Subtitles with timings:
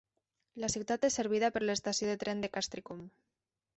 [0.63, 3.05] La ciutat és servida per l'estació de tren de Castricum.